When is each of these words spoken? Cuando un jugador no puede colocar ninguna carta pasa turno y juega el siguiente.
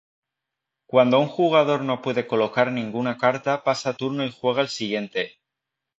Cuando 0.87 1.19
un 1.19 1.27
jugador 1.27 1.81
no 1.83 2.01
puede 2.01 2.25
colocar 2.25 2.71
ninguna 2.71 3.19
carta 3.19 3.63
pasa 3.63 3.93
turno 3.93 4.25
y 4.25 4.31
juega 4.31 4.61
el 4.63 4.67
siguiente. 4.69 5.37